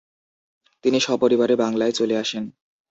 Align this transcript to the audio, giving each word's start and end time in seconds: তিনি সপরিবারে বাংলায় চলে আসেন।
তিনি 0.83 0.97
সপরিবারে 0.99 1.55
বাংলায় 1.55 1.91
চলে 1.91 2.15
আসেন। 2.17 2.43